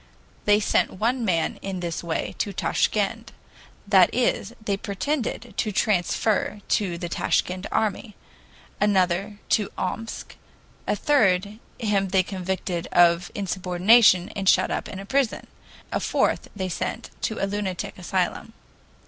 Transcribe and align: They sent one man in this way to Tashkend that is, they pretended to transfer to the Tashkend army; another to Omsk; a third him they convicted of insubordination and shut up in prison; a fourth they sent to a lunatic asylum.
They 0.45 0.59
sent 0.59 0.93
one 0.99 1.23
man 1.23 1.59
in 1.61 1.79
this 1.79 2.03
way 2.03 2.33
to 2.39 2.51
Tashkend 2.51 3.27
that 3.87 4.11
is, 4.11 4.51
they 4.59 4.75
pretended 4.75 5.53
to 5.57 5.71
transfer 5.71 6.59
to 6.69 6.97
the 6.97 7.07
Tashkend 7.07 7.67
army; 7.71 8.15
another 8.79 9.37
to 9.49 9.69
Omsk; 9.77 10.37
a 10.87 10.95
third 10.95 11.59
him 11.77 12.07
they 12.07 12.23
convicted 12.23 12.87
of 12.91 13.29
insubordination 13.35 14.29
and 14.29 14.49
shut 14.49 14.71
up 14.71 14.89
in 14.89 15.05
prison; 15.05 15.45
a 15.91 15.99
fourth 15.99 16.47
they 16.55 16.67
sent 16.67 17.11
to 17.21 17.37
a 17.37 17.45
lunatic 17.45 17.99
asylum. 17.99 18.53